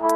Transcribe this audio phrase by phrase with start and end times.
[0.00, 0.06] 这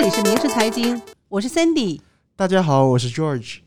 [0.00, 2.00] 里是民事财经，我是 Cindy。
[2.34, 3.58] 大家好，我是 George。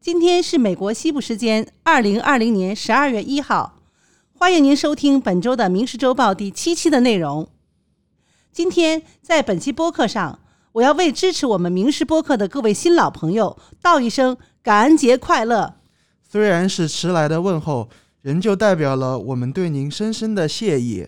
[0.00, 3.78] 今天是美国西部时间二零二零年十二月一号，
[4.36, 7.48] 欢迎您收听本周的《民事周报》第七期的内容。
[8.50, 10.40] 今天在本期播客上，
[10.72, 15.76] 我要为支持我们民事播客的各位新老朋友道一声感恩节快乐。
[16.32, 17.90] 虽然是迟来的问候，
[18.22, 21.06] 仍旧代表了我们对您深深的谢意。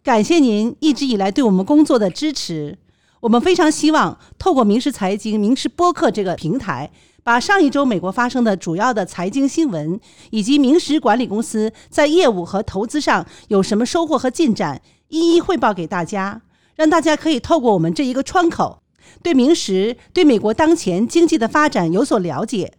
[0.00, 2.78] 感谢您一直以来对我们工作的支持。
[3.18, 6.88] 我们非常希望透过民事财经、民事播客这个平台，
[7.24, 9.98] 把上一周美国发生的主要的财经新闻，
[10.30, 16.42] 以及民事管理公司在业务和投资上有什么收获和进展，一一汇报给大家，
[16.76, 18.80] 让大家可以透过我们这一个窗口，
[19.20, 22.74] 对明实、对美国当前经济的发展有所了解，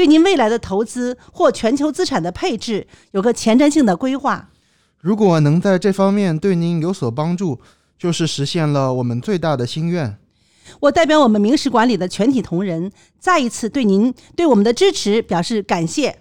[0.00, 4.48] 对您未来的投资或全球资产的配置有个前瞻性的规划。
[4.98, 7.60] 如果能在这方面对您有所帮助，
[7.98, 10.16] 就是实现了我们最大的心愿。
[10.80, 16.16] 我代表我们明石管理的全体同仁，再一次对您对我们的支持表示感谢。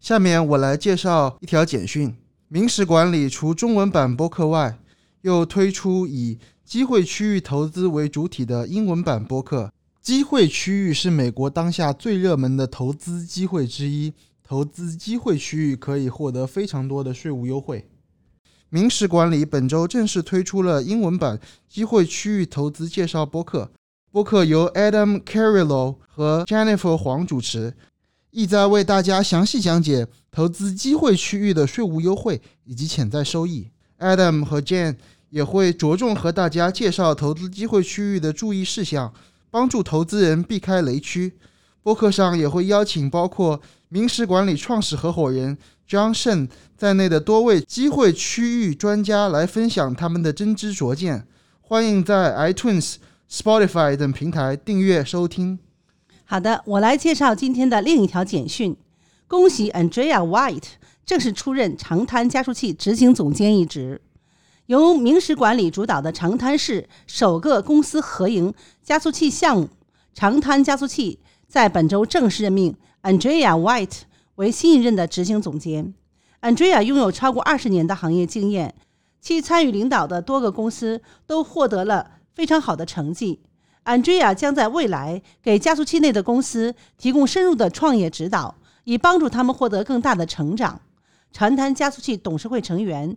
[0.00, 2.16] 下面我来介绍一条简讯：
[2.48, 4.78] 明石管理除中文版播客外，
[5.20, 9.70] 又推出以机会区域投资为主体的英文版播客。
[10.06, 14.14] 机会区域是美国当下最热门的投资机会之一。
[14.44, 17.88] 投资机会区域可以获得非常多的税务优惠。
[18.68, 23.72] 明石管理本周正式推出了英文版机会区域投资介绍播客，
[24.12, 27.74] 播客由 Adam Carillo 和 Jennifer 黄主持，
[28.30, 33.72] 意在为大家详细讲解投资机会区域的税务优惠以及潜在收益。
[33.98, 34.94] Adam 和 Jen
[35.30, 39.12] 也会着重和大家介绍投资机会区域的注意事项，
[39.50, 41.36] 帮助投资人避开雷区。
[41.82, 45.56] 播客上也会邀请包括明石管理创始合伙人
[45.88, 51.26] John Shen 在内的多位机会区域专家来分享他们的真知灼见。
[51.60, 52.96] 欢迎在 iTunes、
[53.30, 55.58] Spotify 等平台订阅收听。
[56.24, 58.76] 好的，我来介绍今天的另一条简讯。
[59.28, 60.70] 恭喜 Andrea White
[61.04, 64.00] 正式出任长滩加速器执行总监一职。
[64.66, 69.68] 由明石管理主导的长滩市首个公司合营加速器项目——
[70.12, 71.20] 长滩加速器。
[71.46, 74.00] 在本周正式任命 Andrea White
[74.34, 75.94] 为新一任的执行总监。
[76.40, 78.74] Andrea 拥有超过二十年的行业经验，
[79.20, 83.40] 其参与领导的多个公司都获得了非常好的成绩。
[83.84, 90.80] Andrea 将在未来给加速器内的公司提供深入的创业指导，以帮助他们获得更大的成长。
[91.32, 93.16] 长滩加速器董事会成员、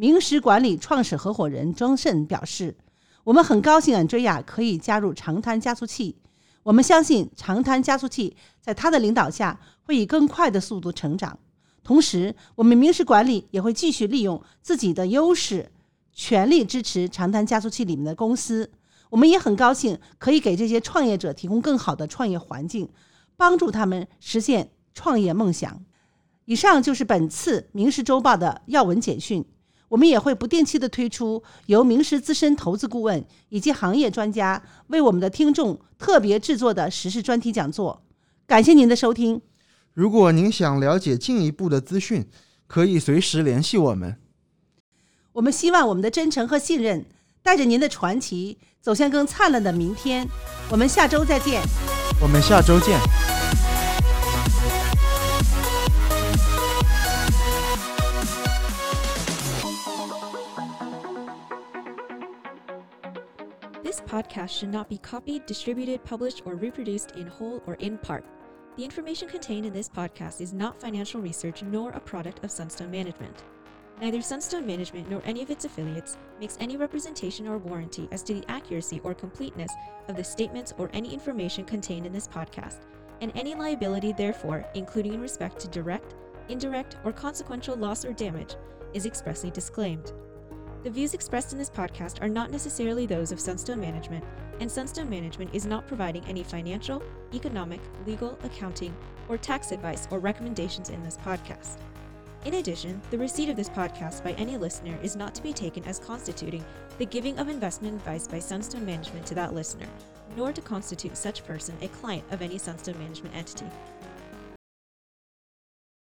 [0.00, 2.76] 明实管理创始合伙人庄慎表示
[3.24, 6.14] ：“我们很高兴 Andrea 可以加入长滩加速器。”
[6.62, 11.36] 我们相信长滩加速器在他的领导下会以更快的速度成长。
[11.82, 15.72] 同时，我们明实管理也会继续利用自己的优势，
[16.12, 18.70] 全力支持长滩加速器里面的公司。
[19.10, 22.88] 我们也很高兴可以给这些创业者提供更好的创业环境，
[23.36, 25.84] 帮助他们实现创业梦想。
[26.44, 29.44] 以上就是本次《明实周报》的要闻简讯。
[29.88, 38.02] 我们也会不定期的推出由名师资深投资顾问以及行业专家为我们的听众特别制作的时事专题讲座。
[38.46, 39.40] 感谢您的收听。
[39.94, 42.28] 如果您想了解进一步的资讯，
[42.66, 44.20] 可以随时联系我们。
[45.32, 47.06] 我们希望我们的真诚和信任
[47.42, 50.28] 带着您的传奇走向更灿烂的明天。
[50.70, 51.62] 我们下周再见。
[52.20, 53.27] 我们下周见。
[63.88, 68.22] This podcast should not be copied, distributed, published, or reproduced in whole or in part.
[68.76, 72.90] The information contained in this podcast is not financial research nor a product of Sunstone
[72.90, 73.44] Management.
[73.98, 78.34] Neither Sunstone Management nor any of its affiliates makes any representation or warranty as to
[78.34, 79.72] the accuracy or completeness
[80.08, 82.80] of the statements or any information contained in this podcast,
[83.22, 86.14] and any liability, therefore, including in respect to direct,
[86.50, 88.54] indirect, or consequential loss or damage,
[88.92, 90.12] is expressly disclaimed.
[90.84, 94.24] The views expressed in this podcast are not necessarily those of Sunstone Management,
[94.60, 97.02] and Sunstone Management is not providing any financial,
[97.34, 98.94] economic, legal, accounting,
[99.28, 101.78] or tax advice or recommendations in this podcast.
[102.44, 105.82] In addition, the receipt of this podcast by any listener is not to be taken
[105.84, 106.64] as constituting
[106.98, 109.88] the giving of investment advice by Sunstone Management to that listener,
[110.36, 113.66] nor to constitute such person a client of any Sunstone Management entity.